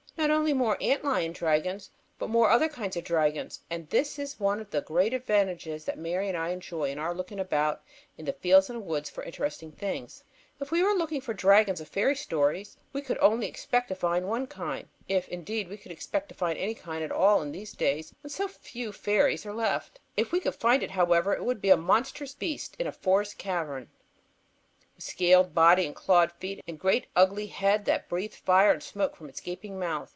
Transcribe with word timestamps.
Not 0.17 0.29
only 0.29 0.53
more 0.53 0.77
ant 0.79 1.03
lion 1.03 1.31
dragons, 1.31 1.89
but 2.19 2.29
more 2.29 2.51
other 2.51 2.67
kinds 2.69 2.95
of 2.95 3.03
dragons. 3.03 3.61
And 3.71 3.89
this 3.89 4.19
is 4.19 4.39
one 4.39 4.59
of 4.59 4.69
the 4.69 4.81
great 4.81 5.15
advantages 5.15 5.83
that 5.85 5.97
Mary 5.97 6.27
and 6.27 6.37
I 6.37 6.49
enjoy 6.49 6.91
in 6.91 6.99
our 6.99 7.15
looking 7.15 7.39
about 7.39 7.81
in 8.19 8.25
the 8.25 8.33
fields 8.33 8.69
and 8.69 8.85
woods 8.85 9.09
for 9.09 9.23
interesting 9.23 9.71
things. 9.71 10.23
If 10.59 10.69
we 10.69 10.83
were 10.83 10.93
looking 10.93 11.21
for 11.21 11.33
the 11.33 11.39
dragons 11.39 11.81
of 11.81 11.87
fairy 11.87 12.15
stories, 12.15 12.77
we 12.93 13.01
could 13.01 13.17
only 13.17 13.47
expect 13.47 13.87
to 13.87 13.95
find 13.95 14.27
one 14.27 14.45
kind 14.45 14.87
if, 15.07 15.27
indeed, 15.29 15.67
we 15.69 15.77
could 15.77 15.91
expect 15.91 16.29
to 16.29 16.35
find 16.35 16.55
any 16.59 16.75
kind 16.75 17.03
at 17.03 17.11
all 17.11 17.41
in 17.41 17.51
these 17.51 17.73
days 17.73 18.13
when 18.21 18.29
so 18.29 18.47
few 18.47 18.91
fairies 18.91 19.43
are 19.43 19.53
left. 19.53 19.99
If 20.15 20.31
we 20.31 20.39
could 20.39 20.53
find 20.55 20.83
it, 20.83 20.91
however, 20.91 21.33
it 21.33 21.43
would 21.43 21.61
be 21.61 21.71
a 21.71 21.77
monstrous 21.77 22.35
beast 22.35 22.75
in 22.77 22.85
a 22.85 22.91
forest 22.91 23.39
cavern, 23.39 23.89
with 24.95 25.03
scaled 25.03 25.55
body 25.55 25.83
and 25.87 25.95
clawed 25.95 26.31
feet 26.33 26.63
and 26.67 26.77
great 26.79 27.07
ugly 27.15 27.47
head 27.47 27.85
that 27.85 28.07
breathed 28.07 28.35
fire 28.35 28.71
and 28.71 28.83
smoke 28.83 29.15
from 29.15 29.27
its 29.29 29.39
gaping 29.41 29.79
mouth. 29.79 30.09